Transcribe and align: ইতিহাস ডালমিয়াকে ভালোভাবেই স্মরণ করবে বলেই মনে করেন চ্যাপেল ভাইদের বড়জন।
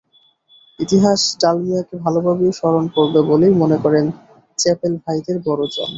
ইতিহাস 0.79 1.21
ডালমিয়াকে 1.41 1.95
ভালোভাবেই 2.03 2.51
স্মরণ 2.59 2.85
করবে 2.95 3.19
বলেই 3.29 3.53
মনে 3.61 3.77
করেন 3.83 4.05
চ্যাপেল 4.59 4.93
ভাইদের 5.03 5.37
বড়জন। 5.45 5.89